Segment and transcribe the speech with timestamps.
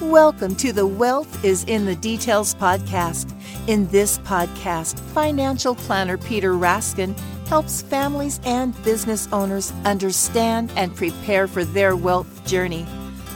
[0.00, 3.30] Welcome to the Wealth is in the Details podcast.
[3.68, 7.14] In this podcast, financial planner Peter Raskin
[7.46, 12.86] helps families and business owners understand and prepare for their wealth journey.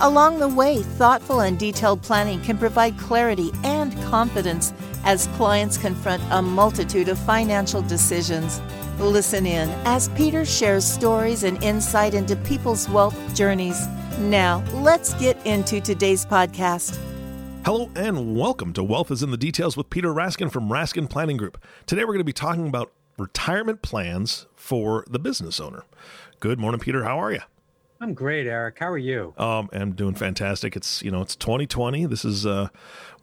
[0.00, 4.72] Along the way, thoughtful and detailed planning can provide clarity and confidence
[5.04, 8.62] as clients confront a multitude of financial decisions.
[8.98, 13.86] Listen in as Peter shares stories and insight into people's wealth journeys.
[14.18, 16.96] Now, let's get into today's podcast.
[17.64, 21.36] Hello and welcome to Wealth is in the Details with Peter Raskin from Raskin Planning
[21.36, 21.60] Group.
[21.86, 25.84] Today we're going to be talking about retirement plans for the business owner.
[26.38, 27.02] Good morning, Peter.
[27.02, 27.40] How are you?
[28.00, 28.76] I'm great, Eric.
[28.78, 29.34] How are you?
[29.36, 30.76] Um, I'm doing fantastic.
[30.76, 32.06] It's you know it's 2020.
[32.06, 32.68] This is uh,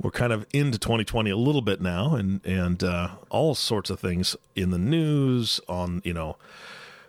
[0.01, 3.99] we're kind of into 2020 a little bit now, and and uh, all sorts of
[3.99, 6.35] things in the news on you know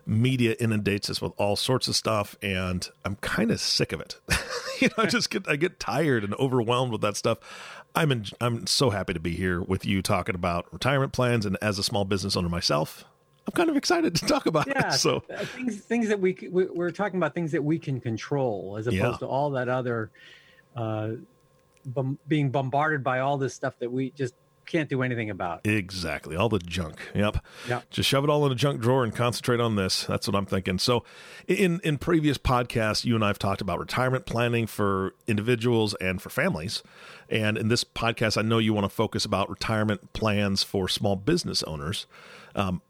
[0.04, 4.18] media inundates us with all sorts of stuff and i'm kind of sick of it.
[4.80, 7.38] You know i just get i get tired and overwhelmed with that stuff.
[7.94, 11.56] I'm in, i'm so happy to be here with you talking about retirement plans and
[11.62, 13.04] as a small business owner myself
[13.46, 15.22] i'm kind of excited to talk about yeah, it so.
[15.32, 18.88] uh, things things that we, we we're talking about things that we can control as
[18.88, 19.16] opposed Yeah.
[19.18, 20.10] to all that other
[20.74, 21.12] uh
[22.28, 24.34] being bombarded by all this stuff that we just
[24.66, 26.36] can't do anything about Exactly.
[26.36, 27.00] All the junk.
[27.14, 27.38] Yep.
[27.68, 27.90] Yep.
[27.90, 30.04] Just shove it all in a junk drawer and concentrate on this.
[30.04, 30.78] That's what I'm thinking.
[30.78, 31.04] So
[31.46, 36.20] in in previous podcasts, you and I have talked about retirement planning for individuals and
[36.20, 36.82] for families.
[37.28, 41.16] And in this podcast, I know you want to focus about retirement plans for small
[41.16, 42.06] business owners.
[42.54, 42.82] Um,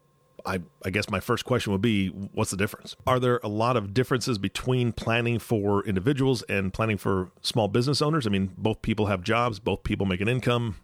[0.45, 2.95] I, I guess my first question would be what's the difference?
[3.07, 8.01] Are there a lot of differences between planning for individuals and planning for small business
[8.01, 8.27] owners?
[8.27, 10.75] I mean, both people have jobs, both people make an income.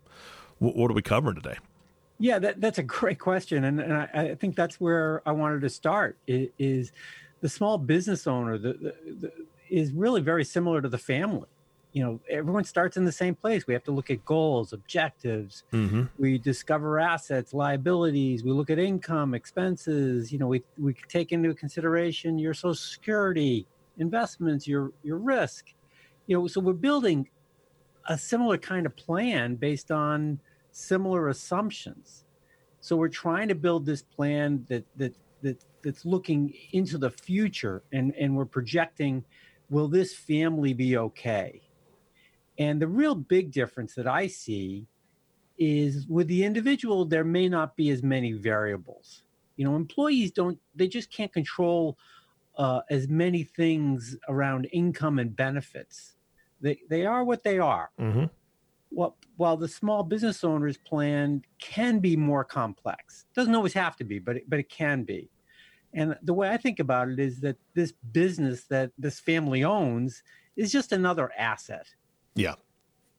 [0.60, 1.58] What, what are we covering today?
[2.20, 5.62] Yeah, that, that's a great question, and, and I, I think that's where I wanted
[5.62, 6.18] to start.
[6.28, 6.92] Is
[7.42, 9.32] the small business owner the, the, the,
[9.70, 11.48] is really very similar to the family.
[11.94, 13.66] You know, everyone starts in the same place.
[13.66, 15.64] We have to look at goals, objectives.
[15.74, 16.04] Mm-hmm.
[16.20, 18.44] We discover assets, liabilities.
[18.44, 20.32] We look at income, expenses.
[20.32, 23.66] You know, we we take into consideration your social security,
[23.98, 25.74] investments, your your risk.
[26.28, 27.28] You know, so we're building
[28.08, 30.40] a similar kind of plan based on
[30.72, 32.26] similar assumptions.
[32.82, 37.84] So we're trying to build this plan that that that that's looking into the future
[37.92, 39.24] and and we're projecting
[39.70, 41.62] will this family be okay?
[42.58, 44.88] And the real big difference that I see
[45.58, 49.24] is with the individual there may not be as many variables.
[49.58, 51.98] You know, employees don't they just can't control
[52.58, 56.16] uh, as many things around income and benefits.
[56.62, 58.26] They they are what they are Mm-hmm.
[58.92, 64.04] Well, while the small business owner's plan can be more complex, doesn't always have to
[64.04, 65.30] be, but it, but it can be.
[65.94, 70.24] And the way I think about it is that this business that this family owns
[70.56, 71.88] is just another asset.
[72.36, 72.56] Yeah.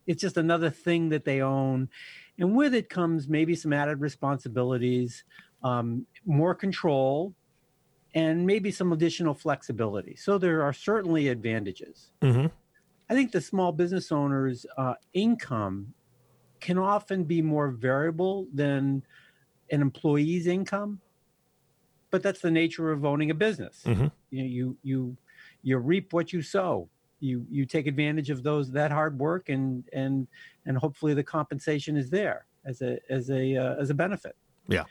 [0.07, 1.89] It's just another thing that they own,
[2.39, 5.25] and with it comes maybe some added responsibilities,
[5.63, 7.35] um, more control,
[8.15, 10.17] and maybe some additional flexibility.
[10.17, 12.13] So there are certainly advantages.
[12.23, 12.47] Mm-hmm.
[13.11, 15.95] I think the small business owner's uh, income
[16.61, 19.03] can often be more variable than
[19.73, 21.01] an employee's income,
[22.11, 23.83] but that's the nature of owning a business.
[23.85, 24.13] Mhm.
[24.31, 25.17] You know, you you
[25.63, 26.89] you reap what you sow.
[27.19, 30.29] You you take advantage of those that hard work, and and
[30.65, 34.37] and hopefully the compensation is there as a as a uh, as a benefit.
[34.69, 34.85] Yeah.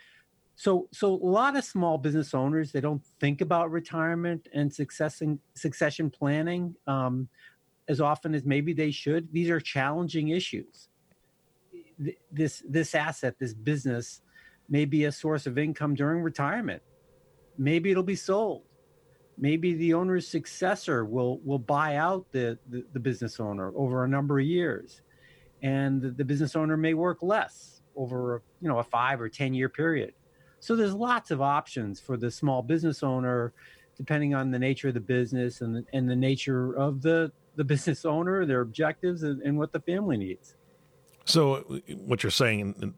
[0.56, 5.40] So so a lot of small business owners they don't think about retirement and succession
[5.54, 6.76] succession planning.
[6.86, 7.30] Um,
[7.90, 9.34] as often as maybe they should.
[9.34, 10.88] These are challenging issues.
[12.32, 14.22] This this asset, this business,
[14.70, 16.82] may be a source of income during retirement.
[17.58, 18.64] Maybe it'll be sold.
[19.38, 24.08] Maybe the owner's successor will will buy out the the, the business owner over a
[24.08, 25.02] number of years,
[25.62, 29.54] and the, the business owner may work less over you know a five or ten
[29.54, 30.14] year period.
[30.62, 33.54] So there's lots of options for the small business owner,
[33.98, 37.66] depending on the nature of the business and the, and the nature of the the
[37.66, 40.56] business owner, their objectives, and, and what the family needs.
[41.26, 42.96] So, what you're saying,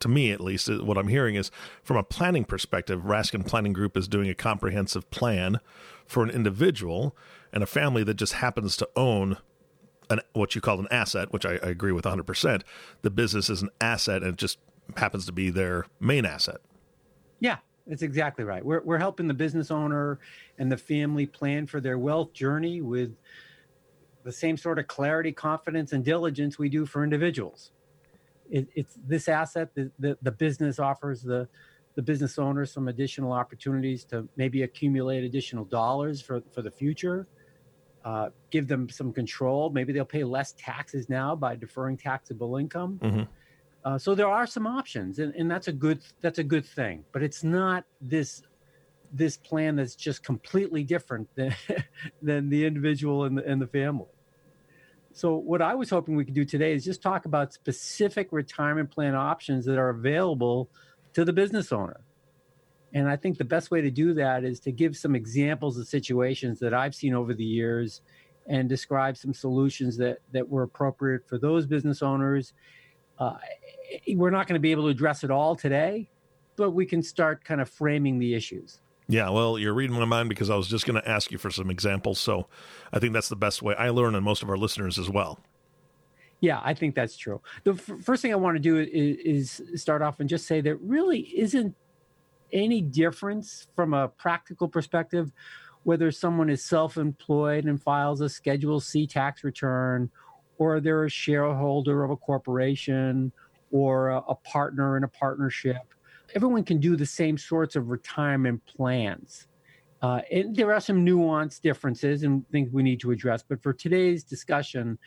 [0.00, 1.50] to me at least, uh, what I'm hearing is
[1.82, 5.60] from a planning perspective, Raskin Planning Group is doing a comprehensive plan
[6.06, 7.16] for an individual
[7.54, 9.38] and a family that just happens to own
[10.10, 12.62] an what you call an asset, which I, I agree with 100%.
[13.00, 14.58] The business is an asset and it just
[14.98, 16.58] happens to be their main asset.
[17.40, 17.56] Yeah,
[17.86, 18.64] that's exactly right.
[18.64, 20.18] We're we're helping the business owner
[20.58, 23.16] and the family plan for their wealth journey with
[24.26, 27.70] the same sort of clarity, confidence, and diligence we do for individuals.
[28.50, 31.48] It, it's this asset that the, the business offers the
[31.94, 37.26] the business owner some additional opportunities to maybe accumulate additional dollars for, for the future.
[38.06, 39.68] uh, give them some control.
[39.70, 43.00] Maybe they'll pay less taxes now by deferring taxable income.
[43.02, 43.22] Mm-hmm.
[43.84, 47.04] Uh, so there are some options, and, and that's a good that's a good thing.
[47.12, 48.42] But it's not this
[49.12, 51.54] this plan that's just completely different than
[52.22, 54.15] than the individual and the, and the family.
[55.16, 58.90] So what I was hoping we could do today is just talk about specific retirement
[58.90, 60.68] plan options that are available
[61.14, 62.00] to the business owner.
[62.92, 65.88] And I think the best way to do that is to give some examples of
[65.88, 68.02] situations that I've seen over the years
[68.46, 72.52] and describe some solutions that, that were appropriate for those business owners.
[73.18, 73.38] Uh,
[74.08, 76.10] we're not going to be able to address it all today,
[76.56, 78.82] but we can start kind of framing the issues.
[79.08, 81.50] Yeah, well, you're reading my mind because I was just going to ask you for
[81.50, 82.18] some examples.
[82.18, 82.48] So
[82.92, 83.74] I think that's the best way.
[83.76, 85.38] I learn, and most of our listeners as well.
[86.40, 87.40] Yeah, I think that's true.
[87.64, 90.60] The f- first thing I want to do is, is start off and just say
[90.60, 91.74] that really isn't
[92.52, 95.32] any difference from a practical perspective
[95.84, 100.10] whether someone is self-employed and files a schedule c tax return
[100.58, 103.32] or they're a shareholder of a corporation
[103.70, 105.94] or a, a partner in a partnership
[106.36, 109.48] everyone can do the same sorts of retirement plans
[110.02, 113.72] uh, and there are some nuanced differences and things we need to address but for
[113.72, 114.98] today's discussion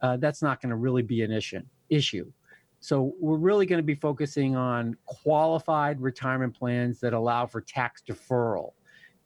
[0.00, 2.24] uh, that's not going to really be an issue issue
[2.80, 8.02] so we're really going to be focusing on qualified retirement plans that allow for tax
[8.08, 8.72] deferral.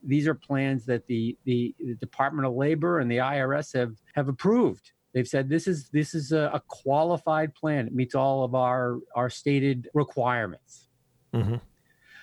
[0.02, 4.28] These are plans that the, the, the Department of Labor and the IRS have, have
[4.28, 4.92] approved.
[5.12, 7.86] They've said this is this is a, a qualified plan.
[7.86, 10.88] It meets all of our, our stated requirements.
[11.34, 11.56] Mm-hmm.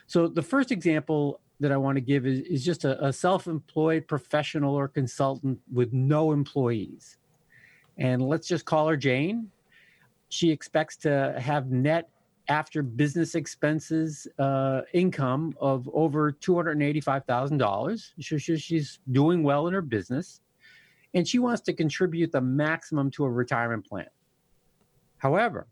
[0.08, 4.08] So the first example that I want to give is, is just a, a self-employed
[4.08, 7.18] professional or consultant with no employees.
[7.98, 9.52] And let's just call her Jane
[10.30, 12.10] she expects to have net
[12.48, 18.12] after business expenses uh, income of over $285,000.
[18.22, 20.42] So she's doing well in her business
[21.14, 24.08] and she wants to contribute the maximum to a retirement plan.
[25.18, 25.68] However,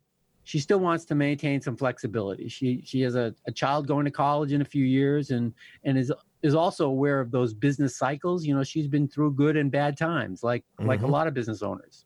[0.47, 2.47] she still wants to maintain some flexibility.
[2.47, 5.53] She she has a, a child going to college in a few years and
[5.83, 6.09] and is
[6.41, 8.45] is also aware of those business cycles.
[8.45, 10.87] You know, she's been through good and bad times like mm-hmm.
[10.87, 11.11] like a mm-hmm.
[11.11, 12.05] lot of business owners.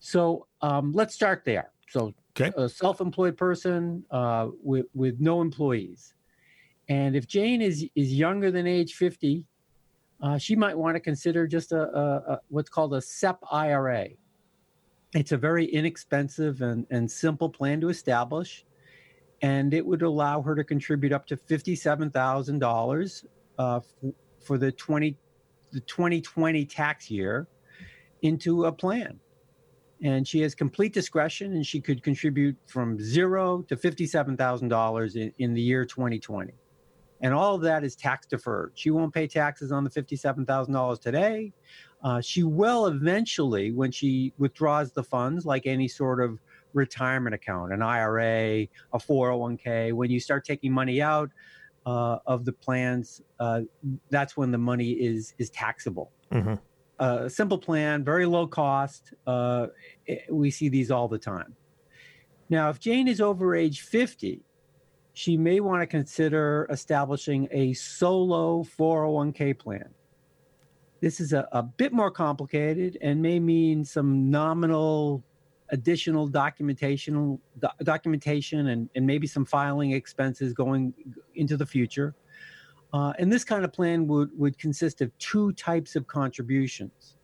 [0.00, 1.70] So um, let's start there.
[1.90, 2.52] So, okay.
[2.56, 6.12] a self-employed person uh, with with no employees,
[6.88, 9.44] and if Jane is is younger than age fifty,
[10.20, 14.08] uh, she might want to consider just a, a, a, what's called a SEP IRA.
[15.16, 18.64] It's a very inexpensive and, and simple plan to establish,
[19.40, 23.24] and it would allow her to contribute up to fifty-seven thousand uh, dollars
[23.58, 25.16] for the twenty
[25.72, 27.48] the twenty twenty tax year
[28.22, 29.18] into a plan
[30.02, 35.54] and she has complete discretion and she could contribute from zero to $57,000 in, in
[35.54, 36.52] the year 2020.
[37.22, 38.72] And all of that is tax deferred.
[38.74, 41.52] She won't pay taxes on the $57,000 today.
[42.02, 46.38] Uh, she will eventually, when she withdraws the funds, like any sort of
[46.72, 48.62] retirement account, an IRA,
[48.92, 51.30] a 401k, when you start taking money out
[51.86, 53.62] uh, of the plans, uh,
[54.10, 56.12] that's when the money is is taxable.
[56.32, 56.54] Mm-hmm
[56.98, 59.12] a simple plan, very low cost.
[59.26, 59.68] Uh,
[60.30, 61.54] we see these all the time.
[62.48, 64.42] Now, if Jane is over age 50,
[65.12, 69.88] she may want to consider establishing a solo 401k plan.
[71.00, 75.22] This is a, a bit more complicated and may mean some nominal
[75.70, 80.94] additional documentation, do, documentation and, and maybe some filing expenses going
[81.34, 82.14] into the future.
[82.92, 87.16] Uh, and this kind of plan would, would consist of two types of contributions.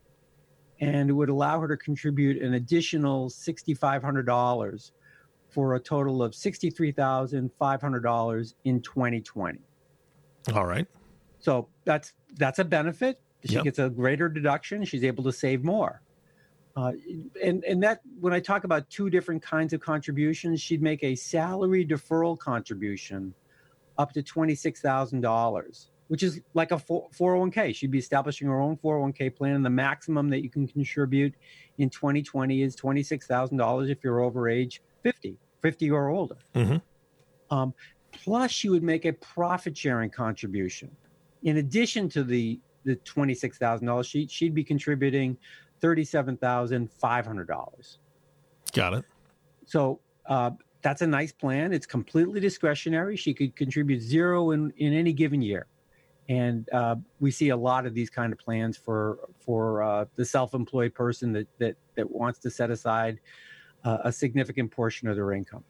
[0.81, 4.91] And it would allow her to contribute an additional $6,500
[5.49, 9.59] for a total of $63,500 in 2020.
[10.53, 10.85] All right.
[11.39, 13.21] So that's that's a benefit.
[13.45, 13.63] She yep.
[13.63, 14.85] gets a greater deduction.
[14.85, 16.01] She's able to save more.
[16.75, 16.93] Uh,
[17.43, 21.15] and and that when I talk about two different kinds of contributions, she'd make a
[21.15, 23.33] salary deferral contribution
[23.97, 27.75] up to $26,000, which is like a 401k.
[27.75, 29.55] She'd be establishing her own 401k plan.
[29.55, 31.35] And the maximum that you can contribute
[31.77, 36.37] in 2020 is $26,000 if you're over age 50, 50 or older.
[36.55, 37.55] Mm-hmm.
[37.55, 37.73] Um,
[38.11, 40.89] plus, she would make a profit sharing contribution.
[41.43, 45.35] In addition to the, the $26,000, she, she'd be contributing
[45.81, 47.97] $37,500.
[48.73, 49.05] Got it.
[49.65, 50.51] So, uh,
[50.83, 51.73] that's a nice plan.
[51.73, 53.15] It's completely discretionary.
[53.15, 55.65] She could contribute zero in, in any given year.
[56.29, 60.23] And uh, we see a lot of these kind of plans for for uh, the
[60.23, 63.19] self-employed person that that that wants to set aside
[63.83, 65.65] uh, a significant portion of their income.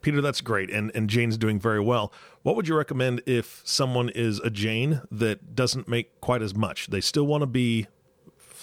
[0.00, 0.70] Peter, that's great.
[0.70, 2.12] And, and Jane's doing very well.
[2.42, 6.88] What would you recommend if someone is a Jane that doesn't make quite as much?
[6.88, 7.86] They still want to be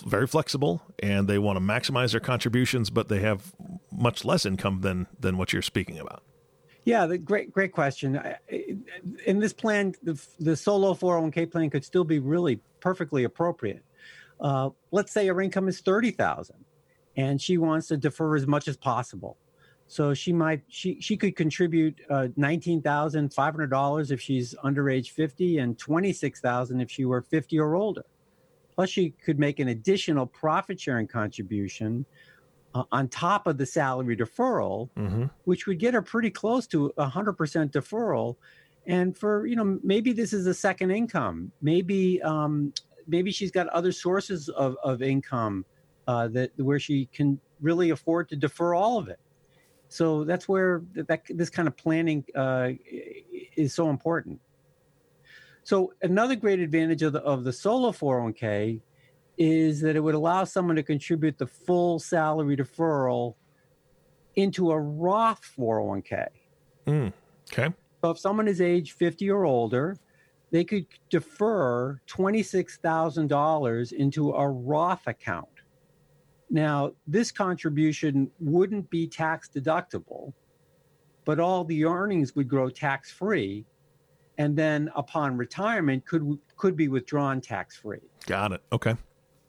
[0.06, 3.54] very flexible and they want to maximize their contributions, but they have
[3.92, 6.24] much less income than, than what you're speaking about.
[6.86, 8.20] Yeah, the great, great question.
[9.26, 13.84] In this plan, the, the solo 401k plan could still be really perfectly appropriate.
[14.40, 16.56] Uh, let's say her income is 30,000
[17.18, 19.38] and she wants to defer as much as possible
[19.88, 24.54] so she might she she could contribute uh, nineteen thousand five hundred dollars if she's
[24.64, 28.04] under age fifty, and twenty six thousand if she were fifty or older.
[28.76, 32.06] Plus, she could make an additional profit sharing contribution
[32.76, 35.26] uh, on top of the salary deferral, mm-hmm.
[35.46, 38.36] which would get her pretty close to a hundred percent deferral.
[38.88, 41.54] And for you know, maybe this is a second income.
[41.62, 42.74] Maybe um,
[43.08, 45.64] maybe she's got other sources of of income
[46.10, 49.20] uh, that where she can really afford to defer all of it
[49.90, 52.72] so that's where that, this kind of planning uh,
[53.56, 54.40] is so important.
[55.64, 58.82] So another great advantage of the of the solo 401k
[59.38, 63.36] is that it would allow someone to contribute the full salary deferral
[64.36, 66.28] into a Roth 401k.
[66.88, 67.14] Mm,
[67.52, 67.74] okay.
[68.04, 69.98] So if someone is age 50 or older,
[70.52, 75.48] they could defer $26,000 into a Roth account.
[76.50, 80.34] Now, this contribution wouldn't be tax deductible,
[81.26, 83.66] but all the earnings would grow tax free
[84.38, 88.00] and then upon retirement could could be withdrawn tax free.
[88.26, 88.62] Got it.
[88.72, 88.96] Okay.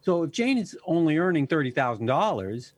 [0.01, 2.75] So if Jane is only earning thirty thousand uh, dollars,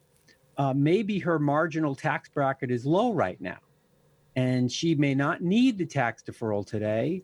[0.74, 3.58] maybe her marginal tax bracket is low right now,
[4.36, 7.22] and she may not need the tax deferral today,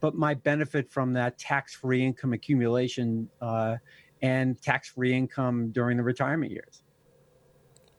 [0.00, 3.76] but might benefit from that tax free income accumulation uh,
[4.22, 6.82] and tax free income during the retirement years.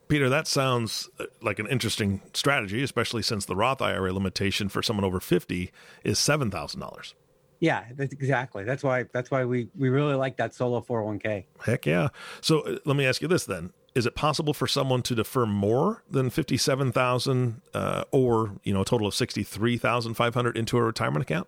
[0.08, 4.82] Peter, that sounds uh, like an interesting strategy, especially since the Roth IRA limitation for
[4.82, 7.14] someone over 50 is $7,000.
[7.60, 8.64] Yeah, that's exactly.
[8.64, 11.44] That's why that's why we we really like that solo 401k.
[11.64, 12.08] Heck yeah.
[12.42, 13.72] So uh, let me ask you this then.
[13.94, 18.84] Is it possible for someone to defer more than 57,000 uh, or, you know, a
[18.84, 21.46] total of 63,500 into a retirement account?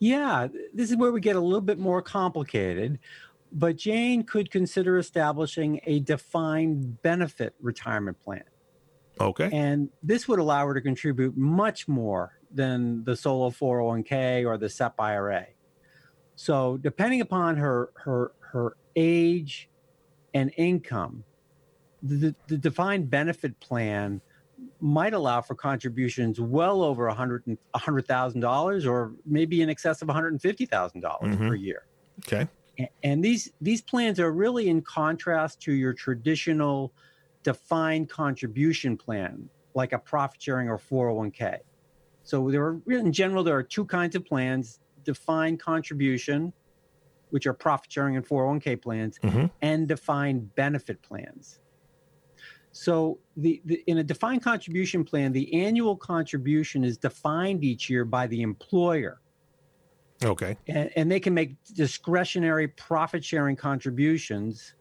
[0.00, 2.98] Yeah, this is where we get a little bit more complicated
[3.52, 8.44] but Jane could consider establishing a defined benefit retirement plan.
[9.20, 9.50] Okay.
[9.52, 14.68] And this would allow her to contribute much more than the solo 401k or the
[14.68, 15.46] SEP IRA.
[16.36, 19.68] So, depending upon her her her age
[20.32, 21.24] and income,
[22.02, 24.22] the, the defined benefit plan
[24.80, 30.00] might allow for contributions well over a hundred hundred thousand dollars, or maybe in excess
[30.00, 31.26] of one hundred and fifty thousand mm-hmm.
[31.26, 31.82] dollars per year.
[32.26, 32.48] Okay
[33.02, 36.92] and these these plans are really in contrast to your traditional
[37.42, 41.58] defined contribution plan like a profit sharing or 401k
[42.22, 46.52] so there are in general there are two kinds of plans defined contribution
[47.30, 49.46] which are profit sharing and 401k plans mm-hmm.
[49.62, 51.60] and defined benefit plans.
[52.72, 58.04] So the, the, in a defined contribution plan the annual contribution is defined each year
[58.04, 59.20] by the employer
[60.24, 60.56] Okay.
[60.68, 64.74] And, and they can make discretionary profit sharing contributions,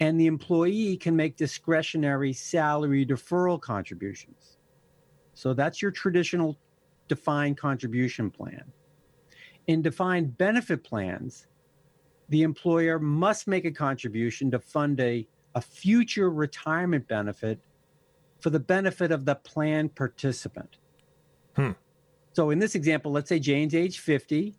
[0.00, 4.58] and the employee can make discretionary salary deferral contributions.
[5.34, 6.58] So that's your traditional
[7.08, 8.64] defined contribution plan.
[9.66, 11.46] In defined benefit plans,
[12.28, 17.58] the employer must make a contribution to fund a, a future retirement benefit
[18.38, 20.76] for the benefit of the plan participant.
[21.56, 21.72] Hmm.
[22.32, 24.56] So in this example, let's say Jane's age 50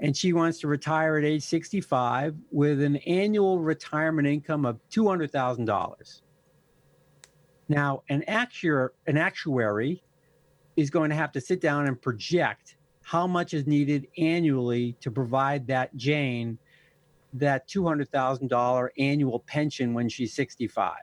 [0.00, 6.20] and she wants to retire at age 65 with an annual retirement income of $200,000.
[7.68, 10.02] Now, an actuary, an actuary
[10.76, 15.10] is going to have to sit down and project how much is needed annually to
[15.10, 16.58] provide that Jane
[17.34, 20.94] that $200,000 annual pension when she's 65.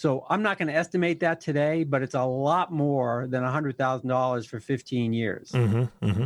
[0.00, 4.46] So I'm not going to estimate that today, but it's a lot more than $100,000
[4.46, 5.52] for 15 years.
[5.52, 6.24] Mm-hmm, mm-hmm.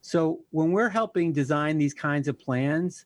[0.00, 3.04] So when we're helping design these kinds of plans,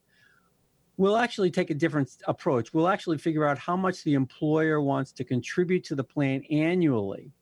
[0.99, 2.73] we'll actually take a different approach.
[2.73, 7.33] We'll actually figure out how much the employer wants to contribute to the plan annually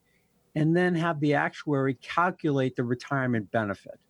[0.54, 4.00] and then have the actuary calculate the retirement benefit.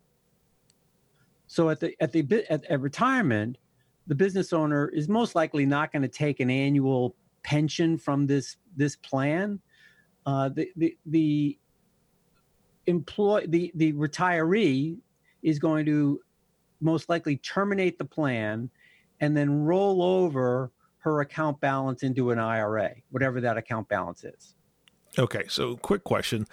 [1.49, 3.58] So at the at the at, at retirement,
[4.06, 8.56] the business owner is most likely not going to take an annual pension from this
[8.76, 9.61] this plan,
[10.26, 11.59] uh, the the the
[12.87, 14.99] employ the the retiree
[15.42, 16.20] is going to
[16.80, 18.70] most likely terminate the plan
[19.20, 24.54] and then roll over her account balance into an IRA, whatever that account balance is.
[25.18, 26.47] Okay, so quick question.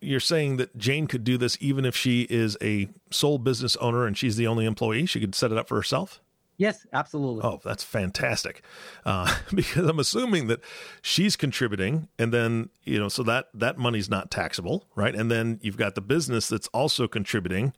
[0.00, 4.06] You're saying that Jane could do this even if she is a sole business owner
[4.06, 5.06] and she's the only employee?
[5.06, 6.20] She could set it up for herself?
[6.58, 7.42] Yes, absolutely.
[7.44, 8.62] Oh, that's fantastic.
[9.06, 10.60] Uh, because I'm assuming that
[11.00, 15.14] she's contributing and then, you know, so that that money's not taxable, right?
[15.14, 17.72] And then you've got the business that's also contributing.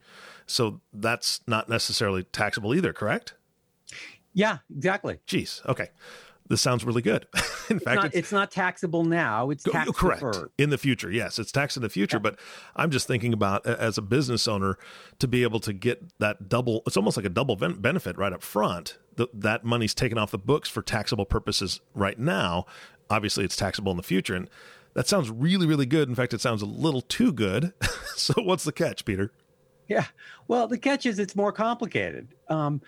[0.47, 3.35] So that's not necessarily taxable either, correct?
[4.33, 5.19] Yeah, exactly.
[5.25, 5.61] Geez.
[5.67, 5.89] Okay
[6.51, 7.25] this sounds really good.
[7.69, 9.49] in it's fact, not, it's, it's, not taxable now.
[9.49, 10.49] It's tax correct deferred.
[10.57, 11.09] in the future.
[11.09, 12.17] Yes, it's taxed in the future.
[12.17, 12.21] Yeah.
[12.21, 12.39] But
[12.75, 14.77] I'm just thinking about as a business owner
[15.19, 16.83] to be able to get that double.
[16.85, 18.97] It's almost like a double benefit right up front.
[19.15, 22.65] The, that money's taken off the books for taxable purposes right now.
[23.09, 24.49] Obviously, it's taxable in the future, and
[24.93, 26.09] that sounds really, really good.
[26.09, 27.73] In fact, it sounds a little too good.
[28.15, 29.31] so, what's the catch, Peter?
[29.87, 30.05] Yeah.
[30.47, 32.29] Well, the catch is it's more complicated.
[32.47, 32.81] Um,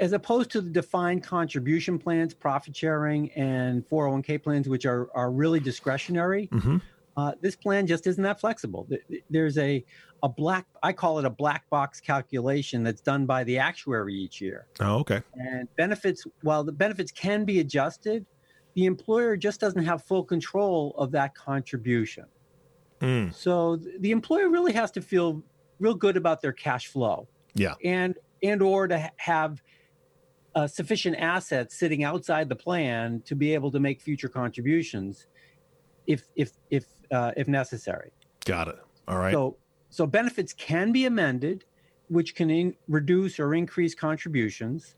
[0.00, 5.30] as opposed to the defined contribution plans, profit sharing, and 401k plans, which are, are
[5.30, 6.78] really discretionary, mm-hmm.
[7.16, 8.88] uh, this plan just isn't that flexible.
[9.30, 9.84] There's a,
[10.22, 14.40] a black, I call it a black box calculation that's done by the actuary each
[14.40, 14.66] year.
[14.80, 15.22] Oh, okay.
[15.34, 18.26] And benefits, while the benefits can be adjusted,
[18.74, 22.24] the employer just doesn't have full control of that contribution.
[23.00, 23.34] Mm.
[23.34, 25.42] So the employer really has to feel
[25.78, 27.28] real good about their cash flow.
[27.54, 27.74] Yeah.
[27.84, 29.62] And and or to have
[30.54, 35.26] uh, sufficient assets sitting outside the plan to be able to make future contributions
[36.06, 38.10] if if if uh, if necessary.
[38.44, 38.78] Got it.
[39.08, 39.32] All right.
[39.32, 39.56] So
[39.90, 41.64] so benefits can be amended,
[42.08, 44.96] which can in, reduce or increase contributions,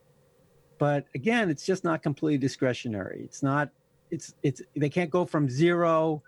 [0.78, 3.22] but again, it's just not completely discretionary.
[3.24, 3.70] It's not.
[4.10, 6.22] It's it's they can't go from zero.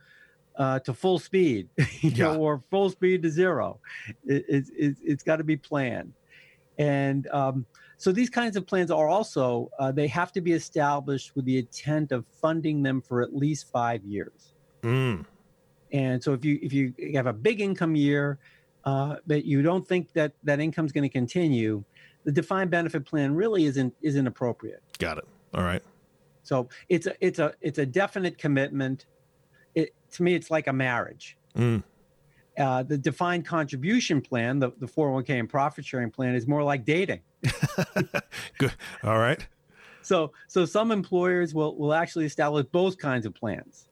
[0.56, 1.68] Uh, to full speed,
[2.00, 2.24] you yeah.
[2.24, 3.78] know, or full speed to zero.
[4.26, 6.12] It, it, it, it's got to be planned.
[6.78, 7.66] And um,
[7.96, 11.58] so these kinds of plans are also, uh, they have to be established with the
[11.58, 14.54] intent of funding them for at least five years.
[14.82, 15.26] Mm.
[15.92, 18.38] And so if you if you have a big income year,
[18.84, 21.82] uh, but you don't think that that income is going to continue,
[22.24, 24.82] the defined benefit plan really isn't isn't appropriate.
[24.98, 25.24] Got it.
[25.54, 25.82] All right.
[26.42, 29.06] So it's a it's a it's a definite commitment.
[29.74, 31.36] It to me, it's like a marriage.
[31.56, 31.82] Mm.
[32.58, 36.84] Uh, the defined contribution plan, the, the 401k and profit sharing plan, is more like
[36.84, 37.20] dating.
[38.58, 38.72] Good.
[39.04, 39.46] All right.
[40.02, 43.88] So, so some employers will, will actually establish both kinds of plans.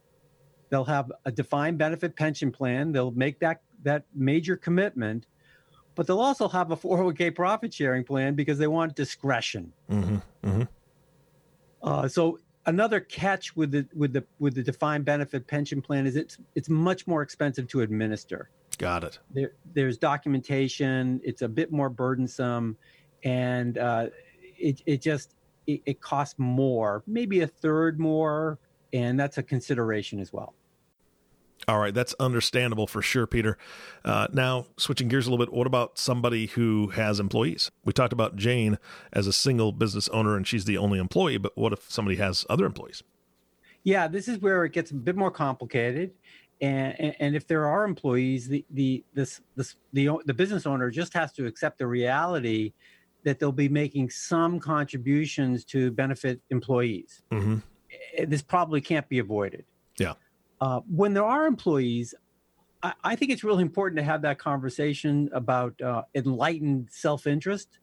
[0.70, 2.90] They'll have a defined benefit pension plan.
[2.90, 5.26] They'll make that, that major commitment,
[5.94, 9.72] but they'll also have a 401k profit sharing plan because they want discretion.
[9.88, 10.16] Mm-hmm.
[10.44, 10.62] Mm-hmm.
[11.82, 16.16] Uh, so another catch with the with the with the defined benefit pension plan is
[16.16, 18.50] it's it's much more expensive to administer.
[18.78, 19.18] Got it.
[19.30, 21.20] There, there's documentation.
[21.24, 22.76] It's a bit more burdensome,
[23.24, 24.08] and uh,
[24.58, 25.34] it it just
[25.66, 28.58] it, it costs more, maybe a third more,
[28.92, 30.54] and that's a consideration as well.
[31.68, 33.58] All right, that's understandable for sure, Peter.
[34.04, 37.72] Uh, now, switching gears a little bit, what about somebody who has employees?
[37.84, 38.78] We talked about Jane
[39.12, 42.46] as a single business owner and she's the only employee, but what if somebody has
[42.48, 43.02] other employees?
[43.82, 46.12] Yeah, this is where it gets a bit more complicated.
[46.60, 51.12] And, and if there are employees, the the this this the the business owner just
[51.12, 52.72] has to accept the reality
[53.24, 57.22] that they'll be making some contributions to benefit employees.
[57.32, 57.56] Mm-hmm.
[58.16, 59.64] Eh, this probably can't be avoided.
[59.98, 60.14] Yeah.
[60.60, 62.14] Uh, when there are employees,
[62.82, 67.80] I, I, think it's really important to have that conversation about uh, enlightened self interest.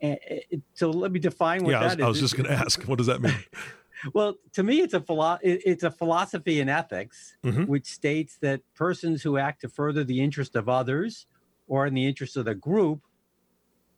[0.00, 1.90] And it, so let me define what that is.
[1.92, 2.22] yeah, that I was, is.
[2.22, 3.34] I was just going to ask, what does that mean?
[4.12, 7.64] well, to me, it's a philo- it's a philosophy in ethics mm-hmm.
[7.64, 11.26] which states that persons who act to further the interest of others
[11.68, 13.00] or in the interest of the group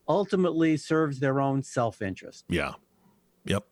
[0.08, 2.44] ultimately serves their own self interest.
[2.48, 2.74] Yeah.
[3.46, 3.64] Yep.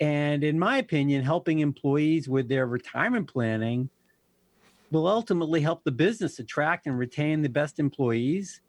[0.00, 3.88] And in my opinion, helping employees with their retirement planning
[4.90, 8.60] will ultimately help the business attract and retain the best employees,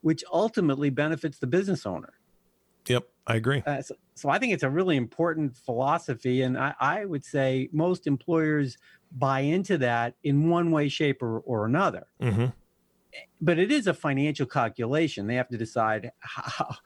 [0.00, 2.14] which ultimately benefits the business owner.
[2.88, 3.62] Yep, I agree.
[3.66, 6.42] Uh, so, so, I think it's a really important philosophy.
[6.42, 8.78] And I, I, would say most employers
[9.10, 12.06] buy into that in one way, shape, or, or another.
[12.22, 12.46] Mm-hmm.
[13.40, 15.26] But it is a financial calculation.
[15.26, 16.76] They have to decide how,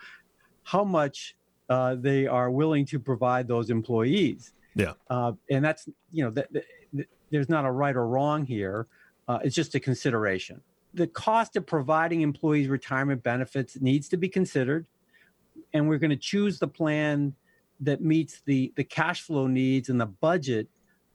[0.62, 1.37] how much
[1.68, 4.53] uh, they are willing to provide those employees.
[4.74, 4.94] Yeah.
[5.09, 6.42] Uh, and that's, you know,
[7.31, 8.87] there's not a right or wrong here.
[9.29, 10.61] Uh, it's just a consideration.
[10.94, 14.87] The cost of providing employees retirement benefits needs to be considered.
[15.72, 17.34] And we're going to choose the plan
[17.80, 20.68] that meets the, the cash flow needs and the budget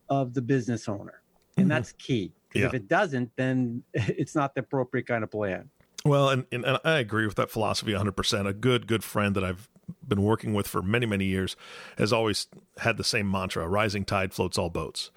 [0.10, 1.22] of the business owner.
[1.58, 1.70] And mm-hmm.
[1.70, 2.34] that's key.
[2.54, 2.68] Yeah.
[2.68, 5.70] If it doesn't, then it's not the appropriate kind of plan.
[6.06, 8.48] Well, and, and, and I agree with that philosophy 100%.
[8.48, 9.70] A good, good friend that I've
[10.08, 11.56] been working with for many many years
[11.98, 12.48] has always
[12.80, 15.12] had the same mantra: "Rising tide floats all boats."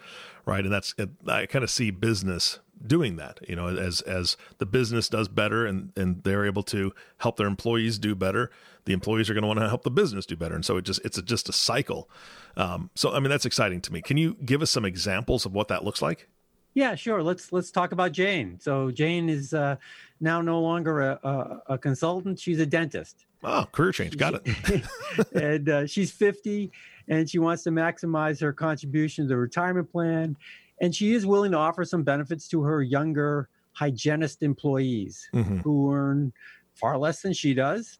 [0.44, 0.94] Right, and that's
[1.26, 3.40] I kind of see business doing that.
[3.48, 7.46] You know, as as the business does better and and they're able to help their
[7.46, 8.50] employees do better,
[8.84, 10.82] the employees are going to want to help the business do better, and so it
[10.82, 12.08] just it's a, just a cycle.
[12.56, 14.02] Um, so I mean, that's exciting to me.
[14.02, 16.28] Can you give us some examples of what that looks like?
[16.74, 17.22] Yeah, sure.
[17.22, 18.58] Let's let's talk about Jane.
[18.60, 19.76] So Jane is uh,
[20.20, 23.26] now no longer a, a, a, consultant; she's a dentist.
[23.42, 24.16] Oh, career change.
[24.16, 24.84] Got it.
[25.34, 26.70] and uh, she's fifty,
[27.08, 30.36] and she wants to maximize her contribution to the retirement plan,
[30.80, 35.58] and she is willing to offer some benefits to her younger hygienist employees mm-hmm.
[35.58, 36.32] who earn
[36.74, 37.98] far less than she does.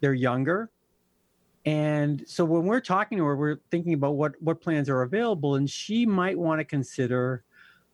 [0.00, 0.70] They're younger,
[1.64, 5.56] and so when we're talking to her, we're thinking about what what plans are available,
[5.56, 7.44] and she might want to consider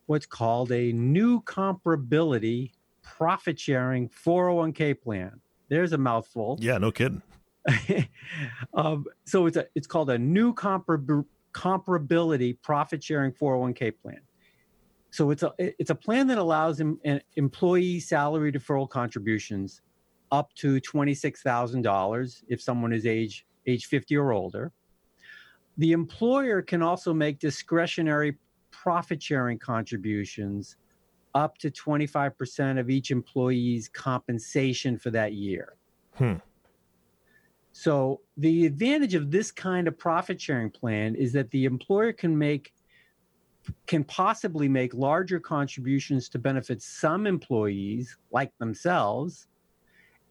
[0.07, 5.41] what's called a new comparability profit sharing 401k plan.
[5.69, 6.59] There's a mouthful.
[6.61, 7.23] Yeah, no kidding.
[8.75, 14.21] um, so it's a it's called a new compar- comparability profit sharing 401k plan.
[15.11, 16.99] So it's a it's a plan that allows em,
[17.37, 19.83] employee salary deferral contributions
[20.31, 24.73] up to twenty six thousand dollars if someone is age age 50 or older.
[25.79, 28.37] The employer can also make discretionary
[28.71, 30.77] profit sharing contributions
[31.35, 35.77] up to 25% of each employee's compensation for that year.
[36.15, 36.35] Hmm.
[37.83, 42.39] So, the advantage of this kind of profit sharing plan is that the employer can
[42.39, 42.73] make
[43.89, 49.49] can possibly make larger contributions to benefit some employees like themselves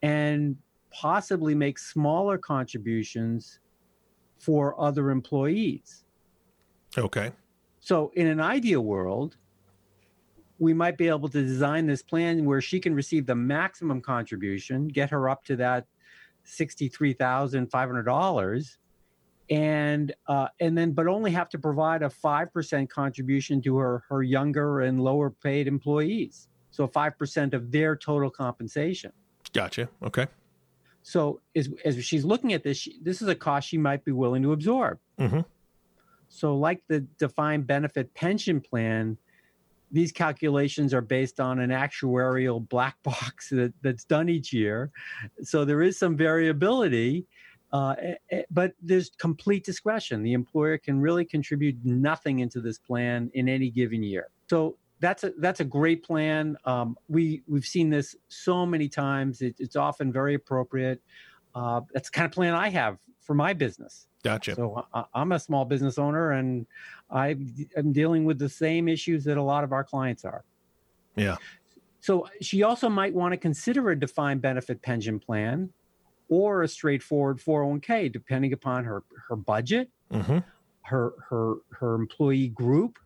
[0.02, 0.56] and
[0.92, 3.60] possibly make smaller contributions
[4.40, 6.06] for other employees.
[6.98, 7.34] Okay.
[7.82, 9.36] So, in an ideal world,
[10.58, 14.88] we might be able to design this plan where she can receive the maximum contribution,
[14.88, 15.86] get her up to that
[16.44, 18.78] sixty-three thousand five hundred dollars,
[19.50, 24.04] and uh, and then but only have to provide a five percent contribution to her
[24.10, 26.48] her younger and lower paid employees.
[26.72, 29.12] So five percent of their total compensation.
[29.54, 29.90] Gotcha.
[30.04, 30.28] Okay.
[31.04, 34.12] So as as she's looking at this, she, this is a cost she might be
[34.12, 35.00] willing to absorb.
[35.20, 35.42] Mm-hmm.
[36.34, 39.18] So, like the defined benefit pension plan,
[39.92, 44.92] these calculations are based on an actuarial black box that, that's done each year.
[45.44, 47.26] So there is some variability,
[47.74, 50.24] uh, eh, eh, but there's complete discretion.
[50.24, 54.30] The employer can really contribute nothing into this plan in any given year.
[54.50, 56.56] So that's a that's a great plan.
[56.66, 59.42] Um, we we've seen this so many times.
[59.42, 61.02] It, it's often very appropriate.
[61.56, 64.08] Uh, that's the kind of plan I have for my business.
[64.24, 64.56] Gotcha.
[64.56, 66.66] So I, am a small business owner, and
[67.10, 67.36] I
[67.76, 70.44] am dealing with the same issues that a lot of our clients are.
[71.16, 71.38] Yeah.
[72.00, 75.72] So she also might want to consider a defined benefit pension plan
[76.30, 80.40] or a straightforward 401k, depending upon her her budget, mm-hmm.
[80.82, 82.98] her her her employee group,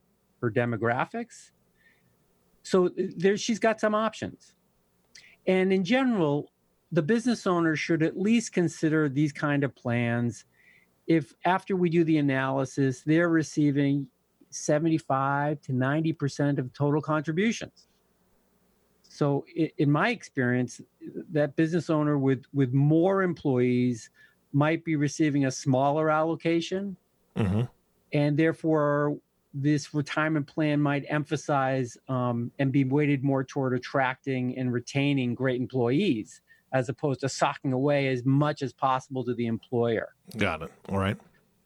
[0.41, 1.51] her demographics.
[2.63, 4.53] So there, she's got some options.
[5.47, 6.51] And in general,
[6.91, 10.45] the business owner should at least consider these kind of plans
[11.07, 14.07] if after we do the analysis, they're receiving
[14.49, 17.87] 75 to 90% of total contributions.
[19.03, 19.45] So
[19.77, 20.81] in my experience,
[21.31, 24.09] that business owner with, with more employees
[24.51, 26.97] might be receiving a smaller allocation.
[27.37, 27.61] Mm-hmm.
[28.13, 29.17] And therefore,
[29.53, 35.61] this retirement plan might emphasize um, and be weighted more toward attracting and retaining great
[35.61, 36.41] employees
[36.73, 40.09] as opposed to socking away as much as possible to the employer.
[40.37, 40.71] Got it.
[40.89, 41.17] All right.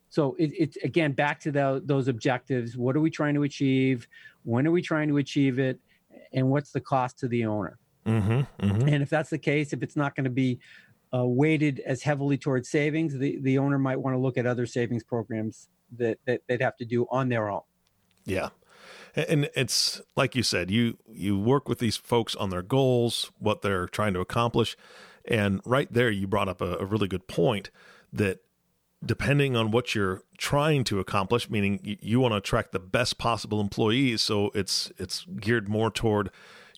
[0.10, 2.78] So it's it, again back to the, those objectives.
[2.78, 4.08] What are we trying to achieve?
[4.44, 5.80] When are we trying to achieve it?
[6.34, 7.78] And what's the cost to the owner?
[8.06, 8.88] Mm-hmm, mm-hmm.
[8.88, 10.60] And if that's the case, if it's not going to be
[11.14, 14.66] uh, weighted as heavily towards savings, the, the owner might want to look at other
[14.66, 17.62] savings programs that, that they'd have to do on their own.
[18.26, 18.50] Yeah
[19.16, 23.62] and it's like you said you you work with these folks on their goals what
[23.62, 24.78] they're trying to accomplish.
[25.26, 27.70] And right there you brought up a, a really good point
[28.12, 28.40] that
[29.06, 33.18] depending on what you're trying to accomplish meaning you, you want to attract the best
[33.18, 36.30] possible employees so it's it's geared more toward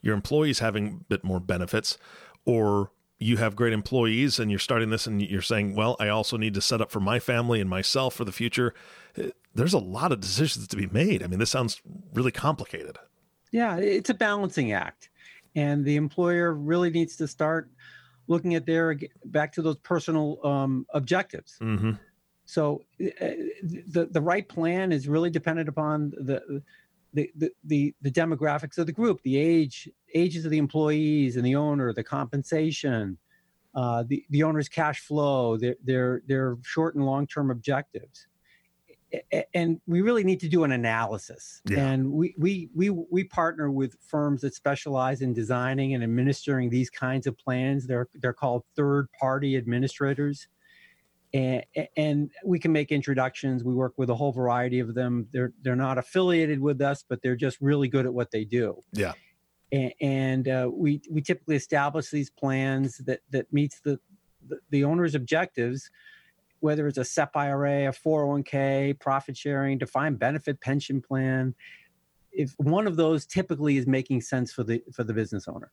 [0.03, 1.97] your employees having a bit more benefits
[2.45, 6.37] or you have great employees and you're starting this and you're saying, well, I also
[6.37, 8.73] need to set up for my family and myself for the future.
[9.53, 11.21] There's a lot of decisions to be made.
[11.21, 11.81] I mean, this sounds
[12.13, 12.97] really complicated.
[13.51, 15.09] Yeah, it's a balancing act.
[15.55, 17.69] And the employer really needs to start
[18.27, 21.57] looking at their back to those personal um, objectives.
[21.61, 21.91] Mm-hmm.
[22.45, 23.07] So uh,
[23.87, 26.63] the the right plan is really dependent upon the
[27.13, 31.45] the, the, the, the demographics of the group, the age, ages of the employees and
[31.45, 33.17] the owner, the compensation,
[33.73, 38.27] uh, the the owner's cash flow, their their their short and long term objectives,
[39.53, 41.61] and we really need to do an analysis.
[41.65, 41.87] Yeah.
[41.87, 46.89] And we we we we partner with firms that specialize in designing and administering these
[46.89, 47.87] kinds of plans.
[47.87, 50.47] They're they're called third party administrators.
[51.33, 51.63] And,
[51.95, 53.63] and we can make introductions.
[53.63, 55.27] We work with a whole variety of them.
[55.31, 58.81] They're they're not affiliated with us, but they're just really good at what they do.
[58.93, 59.13] Yeah
[60.01, 63.97] and, uh, we we typically establish these plans that that meets the,
[64.49, 65.89] the, the owner's objectives
[66.61, 71.55] whether it's a SEP IRA, a 401k, profit sharing, defined benefit pension plan,
[72.31, 75.71] if one of those typically is making sense for the for the business owner.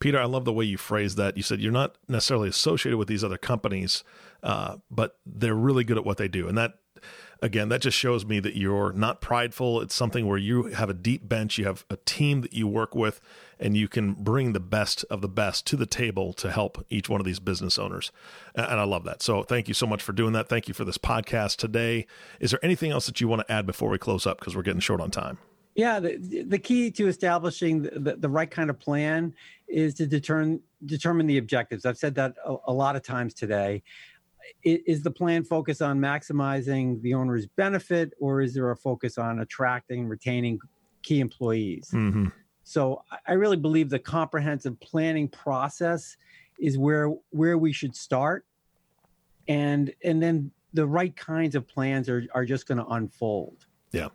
[0.00, 1.36] Peter, I love the way you phrased that.
[1.36, 4.04] You said you're not necessarily associated with these other companies,
[4.42, 6.78] uh, but they're really good at what they do, and that
[7.42, 9.80] again, that just shows me that you're not prideful.
[9.80, 12.94] It's something where you have a deep bench, you have a team that you work
[12.94, 13.20] with,
[13.58, 17.08] and you can bring the best of the best to the table to help each
[17.08, 18.10] one of these business owners.
[18.54, 19.22] And I love that.
[19.22, 20.48] So thank you so much for doing that.
[20.48, 22.06] Thank you for this podcast today.
[22.40, 24.38] Is there anything else that you want to add before we close up?
[24.38, 25.38] Because we're getting short on time.
[25.78, 29.32] Yeah, the, the key to establishing the, the, the right kind of plan
[29.68, 31.86] is to determine determine the objectives.
[31.86, 33.84] I've said that a, a lot of times today.
[34.64, 39.38] Is the plan focused on maximizing the owner's benefit or is there a focus on
[39.38, 40.58] attracting and retaining
[41.02, 41.90] key employees?
[41.92, 42.26] Mm-hmm.
[42.64, 46.16] so i really believe the comprehensive planning process
[46.58, 48.44] is where where we should start.
[49.46, 53.66] And and then the right kinds of plans are, are just going to unfold.
[53.92, 54.08] Yeah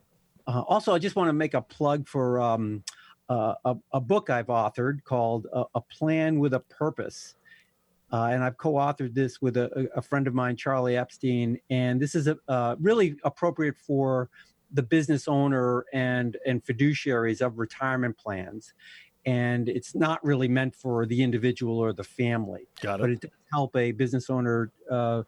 [0.47, 2.83] uh, also i just want to make a plug for um,
[3.29, 7.35] uh, a, a, book i've authored called a, a plan with a purpose
[8.13, 12.13] uh, and I've co-authored this with a, a, friend of mine, Charlie Epstein, and this
[12.13, 14.29] is a, uh, really appropriate for
[14.71, 18.73] the business owner and and fiduciaries of retirement plans.
[19.25, 23.01] And it's not really meant for the individual or the family, Got it.
[23.01, 25.23] but it does help a business owner uh,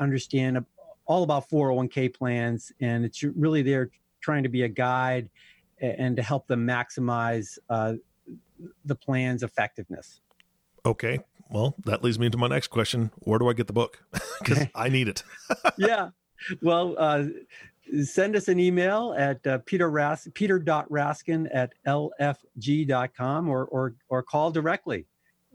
[0.00, 0.64] understand
[1.06, 3.90] all about 401k plans, and it's really there
[4.24, 5.28] trying to be a guide
[5.80, 7.94] and to help them maximize uh,
[8.84, 10.20] the plan's effectiveness.
[10.86, 11.18] Okay,
[11.50, 13.10] well, that leads me into my next question.
[13.20, 14.02] Where do I get the book?
[14.40, 15.22] Because I need it.
[15.78, 16.10] yeah.
[16.60, 17.26] Well, uh,
[18.02, 24.50] send us an email at uh, peter Ras- peter.raskin at lfg.com or, or, or call
[24.50, 25.06] directly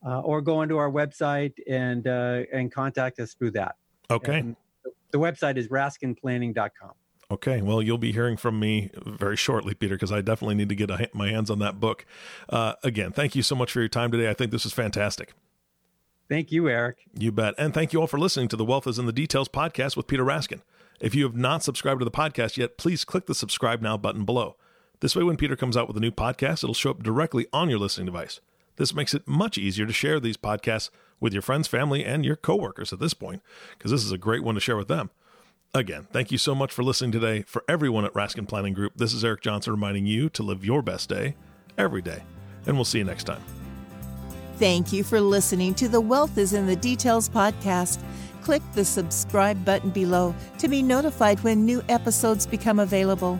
[0.06, 3.76] uh, or go onto our website and uh, and contact us through that.
[4.10, 4.40] Okay.
[4.40, 4.56] And
[5.12, 6.92] the website is raskinplanning.com.
[7.32, 10.76] Okay, well, you'll be hearing from me very shortly, Peter, because I definitely need to
[10.76, 12.06] get a, my hands on that book.
[12.50, 14.30] Uh, again, thank you so much for your time today.
[14.30, 15.34] I think this is fantastic.
[16.30, 16.98] Thank you, Eric.
[17.18, 17.56] You bet.
[17.58, 20.06] And thank you all for listening to the Wealth is in the Details podcast with
[20.06, 20.62] Peter Raskin.
[21.00, 24.24] If you have not subscribed to the podcast yet, please click the subscribe now button
[24.24, 24.56] below.
[25.02, 27.70] This way, when Peter comes out with a new podcast, it'll show up directly on
[27.70, 28.40] your listening device.
[28.78, 32.36] This makes it much easier to share these podcasts with your friends, family, and your
[32.36, 33.42] coworkers at this point,
[33.78, 35.10] because this is a great one to share with them.
[35.74, 37.44] Again, thank you so much for listening today.
[37.48, 40.82] For everyone at Raskin Planning Group, this is Eric Johnson reminding you to live your
[40.82, 41.36] best day
[41.78, 42.24] every day.
[42.66, 43.42] And we'll see you next time.
[44.58, 48.02] Thank you for listening to the Wealth is in the Details podcast.
[48.42, 53.40] Click the subscribe button below to be notified when new episodes become available.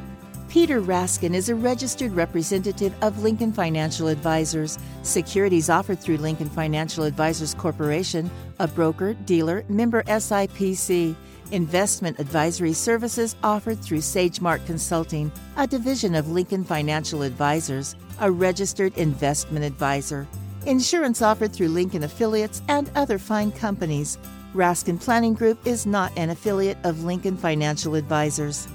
[0.51, 4.77] Peter Raskin is a registered representative of Lincoln Financial Advisors.
[5.01, 11.15] Securities offered through Lincoln Financial Advisors Corporation, a broker, dealer, member SIPC.
[11.51, 18.93] Investment advisory services offered through SageMark Consulting, a division of Lincoln Financial Advisors, a registered
[18.97, 20.27] investment advisor.
[20.65, 24.17] Insurance offered through Lincoln affiliates and other fine companies.
[24.53, 28.67] Raskin Planning Group is not an affiliate of Lincoln Financial Advisors.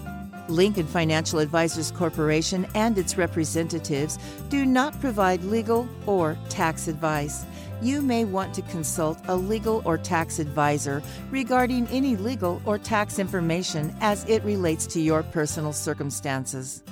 [0.49, 7.45] Lincoln Financial Advisors Corporation and its representatives do not provide legal or tax advice.
[7.83, 13.19] You may want to consult a legal or tax advisor regarding any legal or tax
[13.19, 16.83] information as it relates to your personal circumstances.